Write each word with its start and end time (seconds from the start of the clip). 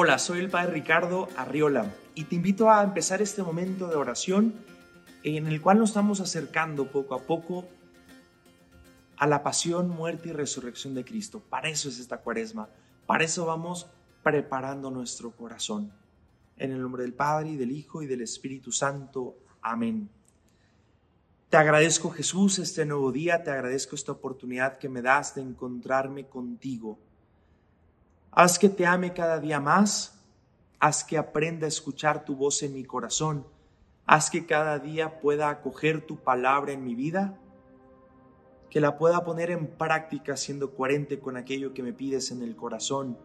Hola, 0.00 0.20
soy 0.20 0.38
el 0.38 0.48
Padre 0.48 0.74
Ricardo 0.74 1.28
Arriola 1.36 1.92
y 2.14 2.22
te 2.26 2.36
invito 2.36 2.70
a 2.70 2.84
empezar 2.84 3.20
este 3.20 3.42
momento 3.42 3.88
de 3.88 3.96
oración 3.96 4.54
en 5.24 5.48
el 5.48 5.60
cual 5.60 5.80
nos 5.80 5.90
estamos 5.90 6.20
acercando 6.20 6.92
poco 6.92 7.16
a 7.16 7.22
poco 7.22 7.64
a 9.16 9.26
la 9.26 9.42
pasión, 9.42 9.88
muerte 9.88 10.28
y 10.28 10.32
resurrección 10.32 10.94
de 10.94 11.04
Cristo. 11.04 11.42
Para 11.50 11.68
eso 11.68 11.88
es 11.88 11.98
esta 11.98 12.18
cuaresma, 12.18 12.68
para 13.06 13.24
eso 13.24 13.44
vamos 13.44 13.88
preparando 14.22 14.88
nuestro 14.92 15.32
corazón. 15.32 15.90
En 16.58 16.70
el 16.70 16.80
nombre 16.80 17.02
del 17.02 17.14
Padre 17.14 17.48
y 17.48 17.56
del 17.56 17.72
Hijo 17.72 18.00
y 18.00 18.06
del 18.06 18.20
Espíritu 18.20 18.70
Santo. 18.70 19.34
Amén. 19.62 20.08
Te 21.48 21.56
agradezco 21.56 22.10
Jesús 22.10 22.60
este 22.60 22.86
nuevo 22.86 23.10
día, 23.10 23.42
te 23.42 23.50
agradezco 23.50 23.96
esta 23.96 24.12
oportunidad 24.12 24.78
que 24.78 24.88
me 24.88 25.02
das 25.02 25.34
de 25.34 25.40
encontrarme 25.40 26.28
contigo 26.28 27.00
Haz 28.38 28.56
que 28.56 28.68
te 28.68 28.86
ame 28.86 29.12
cada 29.14 29.40
día 29.40 29.58
más, 29.58 30.16
haz 30.78 31.02
que 31.02 31.18
aprenda 31.18 31.64
a 31.64 31.68
escuchar 31.68 32.24
tu 32.24 32.36
voz 32.36 32.62
en 32.62 32.72
mi 32.72 32.84
corazón, 32.84 33.44
haz 34.06 34.30
que 34.30 34.46
cada 34.46 34.78
día 34.78 35.18
pueda 35.18 35.50
acoger 35.50 36.06
tu 36.06 36.18
palabra 36.18 36.70
en 36.70 36.84
mi 36.84 36.94
vida, 36.94 37.36
que 38.70 38.80
la 38.80 38.96
pueda 38.96 39.24
poner 39.24 39.50
en 39.50 39.66
práctica 39.66 40.36
siendo 40.36 40.76
coherente 40.76 41.18
con 41.18 41.36
aquello 41.36 41.74
que 41.74 41.82
me 41.82 41.92
pides 41.92 42.30
en 42.30 42.42
el 42.42 42.54
corazón. 42.54 43.18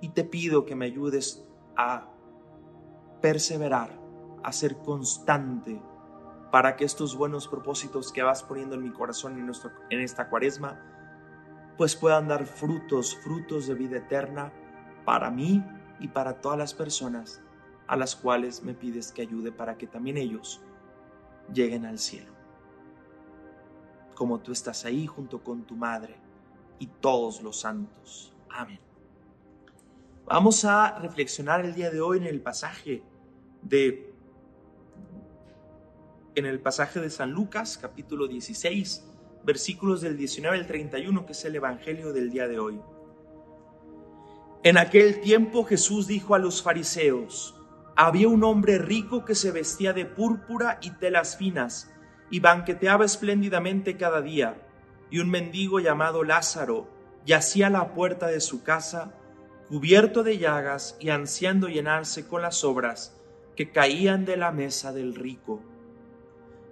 Y 0.00 0.08
te 0.08 0.24
pido 0.24 0.66
que 0.66 0.74
me 0.74 0.86
ayudes 0.86 1.48
a 1.76 2.08
perseverar, 3.20 3.96
a 4.42 4.50
ser 4.50 4.78
constante, 4.78 5.80
para 6.50 6.74
que 6.74 6.84
estos 6.84 7.16
buenos 7.16 7.46
propósitos 7.46 8.10
que 8.12 8.24
vas 8.24 8.42
poniendo 8.42 8.74
en 8.74 8.82
mi 8.82 8.90
corazón 8.90 9.38
en, 9.38 9.48
en 9.90 10.00
esta 10.00 10.28
cuaresma 10.28 11.01
pues 11.82 11.96
puedan 11.96 12.28
dar 12.28 12.46
frutos, 12.46 13.16
frutos 13.24 13.66
de 13.66 13.74
vida 13.74 13.96
eterna 13.96 14.52
para 15.04 15.32
mí 15.32 15.64
y 15.98 16.06
para 16.06 16.40
todas 16.40 16.56
las 16.56 16.74
personas 16.74 17.42
a 17.88 17.96
las 17.96 18.14
cuales 18.14 18.62
me 18.62 18.72
pides 18.72 19.10
que 19.10 19.22
ayude 19.22 19.50
para 19.50 19.76
que 19.76 19.88
también 19.88 20.16
ellos 20.16 20.60
lleguen 21.52 21.84
al 21.84 21.98
cielo. 21.98 22.30
Como 24.14 24.38
tú 24.38 24.52
estás 24.52 24.84
ahí 24.84 25.08
junto 25.08 25.42
con 25.42 25.64
tu 25.64 25.74
madre 25.74 26.14
y 26.78 26.86
todos 26.86 27.42
los 27.42 27.58
santos. 27.58 28.32
Amén. 28.48 28.78
Vamos 30.24 30.64
a 30.64 31.00
reflexionar 31.00 31.64
el 31.64 31.74
día 31.74 31.90
de 31.90 32.00
hoy 32.00 32.18
en 32.18 32.26
el 32.26 32.40
pasaje 32.40 33.02
de 33.60 34.14
en 36.36 36.46
el 36.46 36.60
pasaje 36.60 37.00
de 37.00 37.10
San 37.10 37.32
Lucas, 37.32 37.76
capítulo 37.76 38.28
16, 38.28 39.11
versículos 39.44 40.00
del 40.00 40.16
19 40.16 40.56
al 40.56 40.66
31, 40.66 41.26
que 41.26 41.32
es 41.32 41.44
el 41.44 41.56
Evangelio 41.56 42.12
del 42.12 42.30
día 42.30 42.48
de 42.48 42.58
hoy. 42.58 42.80
En 44.62 44.78
aquel 44.78 45.20
tiempo 45.20 45.64
Jesús 45.64 46.06
dijo 46.06 46.34
a 46.34 46.38
los 46.38 46.62
fariseos, 46.62 47.54
había 47.96 48.28
un 48.28 48.44
hombre 48.44 48.78
rico 48.78 49.24
que 49.24 49.34
se 49.34 49.50
vestía 49.50 49.92
de 49.92 50.06
púrpura 50.06 50.78
y 50.80 50.92
telas 50.92 51.36
finas 51.36 51.92
y 52.30 52.40
banqueteaba 52.40 53.04
espléndidamente 53.04 53.96
cada 53.96 54.22
día, 54.22 54.66
y 55.10 55.18
un 55.18 55.30
mendigo 55.30 55.80
llamado 55.80 56.24
Lázaro 56.24 56.88
yacía 57.26 57.66
a 57.66 57.70
la 57.70 57.92
puerta 57.92 58.28
de 58.28 58.40
su 58.40 58.62
casa, 58.62 59.14
cubierto 59.68 60.22
de 60.22 60.38
llagas 60.38 60.96
y 61.00 61.10
ansiando 61.10 61.68
llenarse 61.68 62.26
con 62.26 62.42
las 62.42 62.64
obras 62.64 63.20
que 63.56 63.70
caían 63.70 64.24
de 64.24 64.36
la 64.36 64.52
mesa 64.52 64.92
del 64.92 65.14
rico 65.14 65.60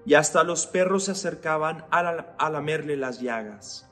y 0.07 0.15
hasta 0.15 0.45
los 0.45 0.67
perros 0.67 1.05
se 1.05 1.13
acercaban 1.13 1.85
a, 1.91 2.51
lamerle 2.51 2.97
las 2.97 3.21
llagas. 3.21 3.89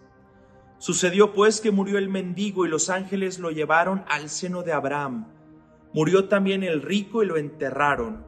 Sucedió 0.78 1.32
pues 1.32 1.60
que 1.60 1.70
murió 1.70 1.98
el 1.98 2.08
mendigo 2.08 2.64
y 2.64 2.68
los 2.68 2.88
ángeles 2.88 3.38
lo 3.38 3.50
llevaron 3.50 4.04
al 4.08 4.28
seno 4.28 4.62
de 4.62 4.72
Abraham. 4.72 5.26
Murió 5.92 6.28
también 6.28 6.62
el 6.62 6.82
rico 6.82 7.22
y 7.22 7.26
lo 7.26 7.36
enterraron. 7.36 8.26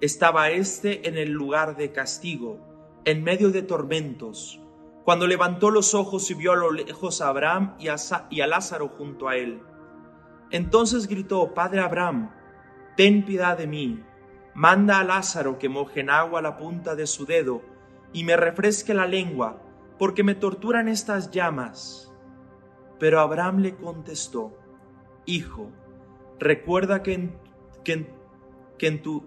Estaba 0.00 0.50
éste 0.50 1.08
en 1.08 1.16
el 1.16 1.30
lugar 1.30 1.76
de 1.76 1.92
castigo, 1.92 3.00
en 3.04 3.22
medio 3.22 3.50
de 3.50 3.62
tormentos. 3.62 4.60
Cuando 5.04 5.26
levantó 5.26 5.70
los 5.70 5.94
ojos 5.94 6.30
y 6.30 6.34
vio 6.34 6.52
a 6.52 6.56
lo 6.56 6.72
lejos 6.72 7.20
a 7.20 7.28
Abraham 7.28 7.76
y 7.78 7.86
y 8.30 8.40
a 8.40 8.46
Lázaro 8.46 8.88
junto 8.88 9.28
a 9.28 9.36
él. 9.36 9.60
Entonces 10.50 11.06
gritó, 11.06 11.54
Padre 11.54 11.80
Abraham, 11.80 12.30
ten 12.96 13.24
piedad 13.24 13.56
de 13.56 13.66
mí 13.66 14.04
Manda 14.54 15.00
a 15.00 15.04
Lázaro 15.04 15.58
que 15.58 15.68
moje 15.68 16.00
en 16.00 16.10
agua 16.10 16.42
la 16.42 16.56
punta 16.56 16.94
de 16.94 17.06
su 17.06 17.24
dedo 17.24 17.62
y 18.12 18.24
me 18.24 18.36
refresque 18.36 18.92
la 18.92 19.06
lengua, 19.06 19.62
porque 19.98 20.22
me 20.22 20.34
torturan 20.34 20.88
estas 20.88 21.30
llamas. 21.30 22.12
Pero 22.98 23.20
Abraham 23.20 23.58
le 23.58 23.74
contestó, 23.76 24.56
Hijo, 25.24 25.70
recuerda 26.38 27.02
que 27.02 27.14
en, 27.14 27.36
que 27.84 28.06
que 28.78 28.90
tu 28.90 29.24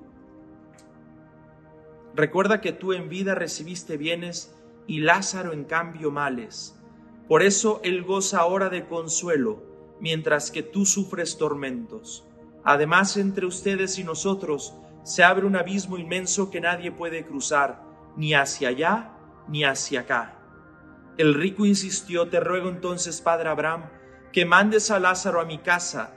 recuerda 2.13 2.62
que 2.62 2.74
tú 2.74 2.94
en 2.94 3.09
vida 3.09 3.36
recibiste 3.36 3.97
bienes 3.97 4.53
y 4.86 5.00
Lázaro 5.00 5.53
en 5.53 5.63
cambio 5.63 6.12
males. 6.12 6.78
Por 7.28 7.42
eso 7.42 7.80
él 7.84 8.03
goza 8.03 8.40
ahora 8.40 8.69
de 8.69 8.86
consuelo, 8.86 9.63
mientras 10.00 10.52
que 10.52 10.62
tú 10.62 10.86
sufres 10.86 11.38
tormentos. 11.38 12.28
Además, 12.63 13.18
entre 13.18 13.46
ustedes 13.46 13.97
y 13.97 14.03
nosotros 14.03 14.75
se 15.06 15.24
abre 15.24 15.46
un 15.46 15.56
abismo 15.56 16.00
inmenso 16.00 16.50
que 16.50 16.60
nadie 16.60 16.92
puede 16.92 17.24
cruzar, 17.24 17.84
ni 18.18 18.34
hacia 18.34 18.70
allá 18.70 19.12
ni 19.48 19.64
hacia 19.64 20.00
acá. 20.00 20.40
El 21.20 21.36
rico 21.36 21.68
insistió, 21.68 22.28
te 22.28 22.40
ruego 22.40 22.70
entonces, 22.70 23.22
padre 23.22 23.50
Abraham, 23.50 23.84
que 24.34 24.46
mandes 24.46 24.90
a 24.90 25.00
Lázaro 25.00 25.40
a 25.40 25.46
mi 25.46 25.60
casa, 25.60 26.16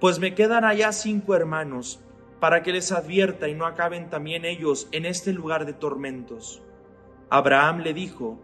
pues 0.00 0.18
me 0.18 0.34
quedan 0.34 0.64
allá 0.64 0.90
cinco 0.90 1.36
hermanos, 1.36 2.00
para 2.40 2.64
que 2.64 2.72
les 2.72 2.90
advierta 2.90 3.48
y 3.48 3.54
no 3.54 3.64
acaben 3.64 4.10
también 4.10 4.44
ellos 4.44 4.88
en 4.90 5.06
este 5.06 5.32
lugar 5.32 5.64
de 5.64 5.74
tormentos. 5.74 6.64
Abraham 7.28 7.78
le 7.82 7.94
dijo, 7.94 8.40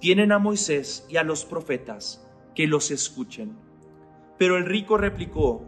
tienen 0.00 0.32
a 0.32 0.38
Moisés 0.38 1.06
y 1.08 1.16
a 1.16 1.22
los 1.22 1.46
profetas, 1.46 2.28
que 2.54 2.66
los 2.66 2.90
escuchen. 2.90 3.56
Pero 4.36 4.58
el 4.58 4.66
rico 4.66 4.98
replicó, 4.98 5.62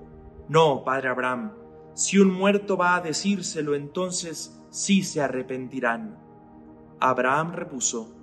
no, 0.49 0.85
padre 0.85 1.09
Abraham, 1.09 1.53
si 1.95 2.19
un 2.19 2.33
muerto 2.33 2.77
va 2.77 2.97
a 2.97 3.01
decírselo, 3.01 3.75
entonces 3.75 4.61
sí 4.71 5.03
se 5.03 5.21
arrepentirán. 5.21 6.19
Abraham 7.01 7.53
repuso, 7.53 8.15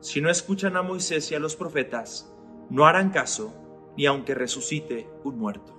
si 0.00 0.20
no 0.20 0.30
escuchan 0.30 0.76
a 0.76 0.82
Moisés 0.82 1.30
y 1.30 1.34
a 1.34 1.38
los 1.38 1.54
profetas, 1.54 2.34
no 2.70 2.86
harán 2.86 3.10
caso, 3.10 3.54
ni 3.96 4.06
aunque 4.06 4.34
resucite 4.34 5.08
un 5.24 5.38
muerto. 5.38 5.78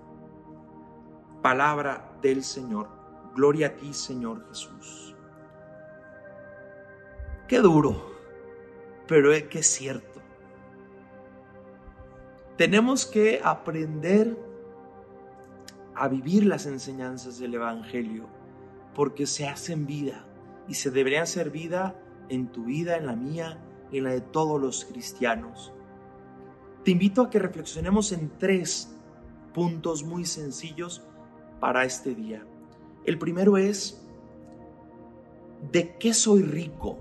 Palabra 1.42 2.18
del 2.22 2.44
Señor. 2.44 2.88
Gloria 3.36 3.68
a 3.68 3.76
ti, 3.76 3.94
Señor 3.94 4.48
Jesús. 4.48 5.16
Qué 7.48 7.60
duro, 7.60 8.14
pero 9.08 9.34
es 9.34 9.44
que 9.44 9.60
es 9.60 9.68
cierto. 9.68 10.22
Tenemos 12.58 13.06
que 13.06 13.42
aprender 13.44 14.38
a 15.96 16.08
vivir 16.08 16.46
las 16.46 16.66
enseñanzas 16.66 17.40
del 17.40 17.56
Evangelio, 17.56 18.28
porque 18.96 19.26
se 19.26 19.48
hacen 19.48 19.86
vida 19.86 20.26
y 20.68 20.76
se 20.76 20.92
deberían 20.92 21.24
hacer 21.24 21.50
vida 21.50 22.00
en 22.30 22.48
tu 22.48 22.66
vida, 22.66 22.98
en 22.98 23.06
la 23.06 23.16
mía, 23.16 23.60
en 23.92 24.04
la 24.06 24.12
de 24.12 24.22
todos 24.22 24.60
los 24.60 24.86
cristianos. 24.86 25.74
Te 26.84 26.92
invito 26.92 27.22
a 27.22 27.30
que 27.30 27.40
reflexionemos 27.40 28.12
en 28.12 28.32
tres 28.38 28.96
puntos 29.54 30.04
muy 30.04 30.26
sencillos 30.26 31.04
para 31.60 31.86
este 31.86 32.16
día. 32.16 32.46
El 33.06 33.18
primero 33.18 33.58
es, 33.58 34.06
¿de 35.72 35.98
qué 35.98 36.14
soy 36.14 36.42
rico? 36.42 36.98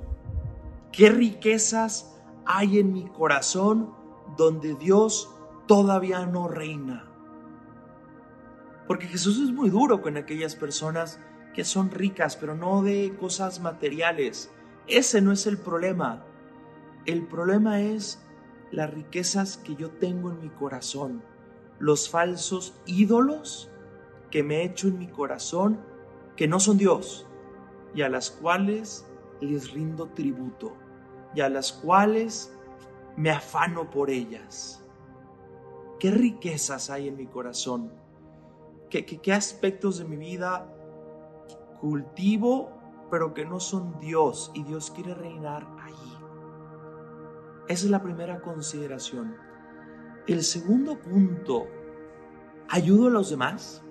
¿Qué 0.93 1.09
riquezas 1.09 2.21
hay 2.45 2.79
en 2.79 2.93
mi 2.93 3.07
corazón 3.07 3.91
donde 4.37 4.75
Dios 4.75 5.31
todavía 5.67 6.27
no 6.27 6.49
reina? 6.49 7.09
Porque 8.87 9.07
Jesús 9.07 9.39
es 9.39 9.53
muy 9.53 9.71
duro 9.71 10.03
con 10.03 10.17
aquellas 10.17 10.57
personas 10.57 11.21
que 11.55 11.65
son 11.65 11.91
ricas, 11.91 12.37
pero 12.37 12.55
no 12.55 12.83
de 12.83 13.15
cosas 13.19 13.61
materiales. 13.61 14.53
Ese 14.87 15.21
no 15.21 15.33
es 15.33 15.47
el 15.47 15.59
problema. 15.59 16.25
El 17.05 17.27
problema 17.27 17.81
es 17.81 18.23
las 18.71 18.93
riquezas 18.93 19.59
que 19.59 19.77
yo 19.77 19.91
tengo 19.91 20.31
en 20.31 20.41
mi 20.41 20.49
corazón, 20.49 21.23
los 21.79 22.09
falsos 22.09 22.75
ídolos 22.87 23.71
que 24.31 24.43
me 24.43 24.59
he 24.59 24.65
hecho 24.65 24.89
en 24.89 24.99
mi 24.99 25.09
corazón, 25.09 25.79
que 26.37 26.49
no 26.49 26.59
son 26.59 26.79
Dios, 26.79 27.27
y 27.95 28.03
a 28.03 28.09
las 28.09 28.31
cuales 28.31 29.07
les 29.41 29.71
rindo 29.73 30.09
tributo, 30.09 30.77
y 31.35 31.43
a 31.43 31.51
las 31.51 31.73
cuales 31.73 32.57
me 33.17 33.31
afano 33.31 33.91
por 33.91 34.09
ellas. 34.11 34.83
¿Qué 36.01 36.11
riquezas 36.11 36.89
hay 36.89 37.09
en 37.09 37.17
mi 37.17 37.27
corazón? 37.27 37.93
Qué, 39.01 39.33
aspectos 39.33 39.99
de 39.99 40.05
mi 40.05 40.17
vida 40.17 40.67
cultivo, 41.81 42.71
pero 43.11 43.35
que 43.35 43.45
no 43.45 43.59
son 43.59 43.99
Dios 43.99 44.51
y 44.55 44.63
Dios 44.63 44.91
quiere 44.91 45.15
reinar 45.15 45.67
allí. 45.83 46.17
Esa 47.69 47.85
es 47.87 47.91
la 47.91 48.03
primera 48.03 48.41
consideración. 48.41 49.37
El 50.27 50.43
segundo 50.45 50.99
punto, 51.01 51.67
¿ayudo 52.69 53.09
a 53.09 53.11
los 53.11 53.31
demás? 53.31 53.83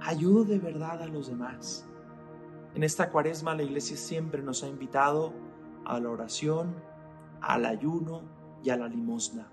ayudo 0.00 0.44
de 0.44 0.58
verdad 0.58 1.02
a 1.02 1.06
los 1.06 1.28
demás. 1.28 1.86
En 2.74 2.82
esta 2.82 3.10
cuaresma 3.10 3.54
la 3.54 3.62
iglesia 3.62 3.96
siempre 3.96 4.42
nos 4.42 4.62
ha 4.62 4.68
invitado 4.68 5.32
a 5.84 5.98
la 6.00 6.08
oración, 6.08 6.74
al 7.40 7.66
ayuno 7.66 8.22
y 8.62 8.70
a 8.70 8.76
la 8.76 8.88
limosna. 8.88 9.50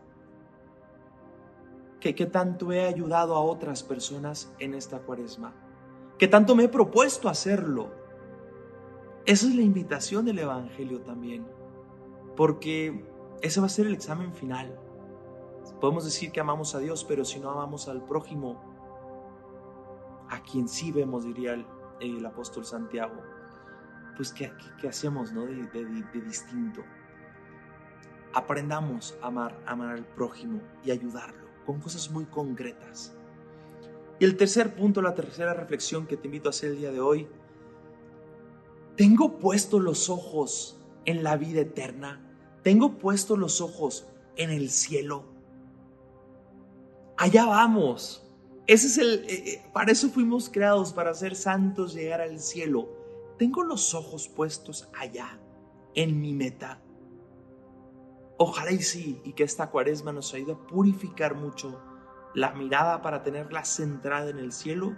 ¿Qué, 2.00 2.14
qué 2.14 2.28
tanto 2.28 2.72
he 2.72 2.86
ayudado 2.86 3.36
a 3.36 3.42
otras 3.42 3.82
personas 3.82 4.54
en 4.60 4.76
esta 4.76 5.00
cuaresma? 5.00 5.54
¿Qué 6.20 6.28
tanto 6.28 6.56
me 6.56 6.66
he 6.66 6.70
propuesto 6.70 7.28
hacerlo? 7.28 7.92
Esa 9.26 9.48
es 9.48 9.56
la 9.56 9.62
invitación 9.62 10.26
del 10.26 10.40
Evangelio 10.40 11.02
también, 11.02 11.48
porque 12.36 13.04
ese 13.42 13.60
va 13.60 13.66
a 13.66 13.70
ser 13.70 13.88
el 13.88 13.94
examen 13.94 14.32
final. 14.34 14.80
Podemos 15.82 16.06
decir 16.06 16.32
que 16.32 16.40
amamos 16.40 16.76
a 16.76 16.80
Dios, 16.80 17.04
pero 17.04 17.26
si 17.26 17.40
no 17.40 17.50
amamos 17.52 17.88
al 17.88 18.04
prójimo, 18.04 18.62
a 20.30 20.42
quien 20.44 20.68
sí 20.68 20.92
vemos, 20.92 21.26
diría 21.26 21.66
el, 22.00 22.26
apóstol 22.26 22.64
Santiago, 22.64 23.22
pues 24.16 24.32
¿qué, 24.32 24.52
hacemos 24.88 25.32
¿no? 25.32 25.46
de, 25.46 25.66
de, 25.66 26.22
distinto? 26.22 26.82
Aprendamos 28.34 29.18
a 29.22 29.28
amar, 29.28 29.60
amar 29.66 29.96
al 29.96 30.06
prójimo 30.06 30.62
y 30.86 30.92
ayudarlo 30.92 31.47
con 31.68 31.82
cosas 31.82 32.10
muy 32.10 32.24
concretas. 32.26 33.14
Y 34.20 34.26
el 34.26 34.38
tercer 34.38 34.74
punto, 34.74 35.02
la 35.02 35.14
tercera 35.14 35.54
reflexión 35.54 36.08
que 36.08 36.16
te 36.16 36.28
invito 36.28 36.48
a 36.48 36.52
hacer 36.52 36.72
el 36.72 36.78
día 36.78 36.92
de 36.92 37.02
hoy, 37.02 37.28
tengo 38.96 39.38
puesto 39.38 39.80
los 39.80 40.10
ojos 40.10 40.80
en 41.04 41.24
la 41.24 41.36
vida 41.36 41.62
eterna, 41.62 42.26
tengo 42.64 42.98
puesto 42.98 43.36
los 43.36 43.60
ojos 43.60 44.08
en 44.38 44.50
el 44.50 44.70
cielo. 44.70 45.26
Allá 47.18 47.46
vamos. 47.46 48.24
Ese 48.66 48.88
es 48.88 48.98
el, 48.98 49.26
eh, 49.26 49.44
eh, 49.46 49.70
para 49.74 49.92
eso 49.92 50.10
fuimos 50.10 50.50
creados, 50.50 50.94
para 50.94 51.14
ser 51.14 51.36
santos, 51.36 51.94
llegar 51.94 52.22
al 52.22 52.40
cielo. 52.40 52.90
Tengo 53.38 53.62
los 53.62 53.94
ojos 53.94 54.30
puestos 54.30 54.88
allá, 54.98 55.38
en 55.96 56.20
mi 56.22 56.34
meta. 56.34 56.82
Ojalá 58.38 58.72
y 58.72 58.82
sí, 58.82 59.20
y 59.24 59.34
que 59.34 59.44
esta 59.44 59.72
cuaresma 59.72 60.12
nos 60.12 60.34
ayude 60.34 60.54
a 60.54 60.68
purificar 60.68 61.34
mucho 61.36 61.82
la 62.36 62.54
mirada 62.54 63.02
para 63.02 63.24
tenerla 63.24 63.66
centrada 63.66 64.30
en 64.30 64.38
el 64.38 64.52
cielo 64.52 64.96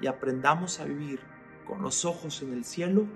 y 0.00 0.06
aprendamos 0.06 0.80
a 0.80 0.84
vivir 0.84 1.20
con 1.66 1.82
los 1.82 2.06
ojos 2.06 2.40
en 2.42 2.54
el 2.54 2.64
cielo 2.64 3.06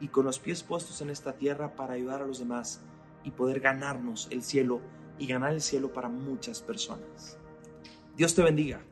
y 0.00 0.08
con 0.08 0.26
los 0.26 0.38
pies 0.38 0.62
puestos 0.62 1.00
en 1.00 1.08
esta 1.08 1.32
tierra 1.32 1.74
para 1.76 1.94
ayudar 1.94 2.20
a 2.20 2.26
los 2.26 2.38
demás 2.38 2.82
y 3.22 3.30
poder 3.30 3.60
ganarnos 3.60 4.28
el 4.30 4.42
cielo 4.42 4.80
y 5.18 5.26
ganar 5.26 5.54
el 5.54 5.62
cielo 5.62 5.92
para 5.92 6.10
muchas 6.10 6.60
personas. 6.60 7.38
Dios 8.16 8.34
te 8.34 8.42
bendiga. 8.42 8.82